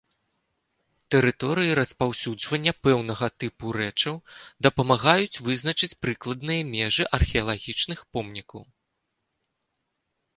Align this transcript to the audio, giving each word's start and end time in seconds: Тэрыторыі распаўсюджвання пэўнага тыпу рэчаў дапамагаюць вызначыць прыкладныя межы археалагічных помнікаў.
Тэрыторыі 1.15 1.73
распаўсюджвання 1.79 2.71
пэўнага 2.87 3.27
тыпу 3.43 3.73
рэчаў 3.79 4.15
дапамагаюць 4.69 5.41
вызначыць 5.49 5.93
прыкладныя 6.07 6.65
межы 6.73 7.03
археалагічных 7.19 7.99
помнікаў. 8.17 8.61